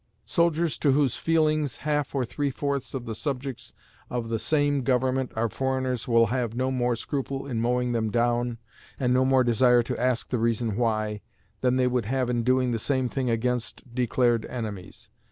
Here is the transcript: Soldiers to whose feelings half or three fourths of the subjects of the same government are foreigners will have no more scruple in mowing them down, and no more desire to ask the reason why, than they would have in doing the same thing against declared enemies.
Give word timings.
Soldiers 0.25 0.79
to 0.79 0.93
whose 0.93 1.17
feelings 1.17 1.77
half 1.85 2.15
or 2.15 2.25
three 2.25 2.49
fourths 2.49 2.95
of 2.95 3.05
the 3.05 3.13
subjects 3.13 3.75
of 4.09 4.29
the 4.29 4.39
same 4.39 4.81
government 4.81 5.31
are 5.35 5.47
foreigners 5.47 6.07
will 6.07 6.25
have 6.25 6.55
no 6.55 6.71
more 6.71 6.95
scruple 6.95 7.45
in 7.45 7.61
mowing 7.61 7.91
them 7.91 8.09
down, 8.09 8.57
and 8.99 9.13
no 9.13 9.23
more 9.23 9.43
desire 9.43 9.83
to 9.83 9.99
ask 10.01 10.29
the 10.29 10.39
reason 10.39 10.75
why, 10.75 11.21
than 11.59 11.75
they 11.75 11.85
would 11.85 12.05
have 12.05 12.31
in 12.31 12.41
doing 12.41 12.71
the 12.71 12.79
same 12.79 13.09
thing 13.09 13.29
against 13.29 13.93
declared 13.93 14.43
enemies. 14.47 15.09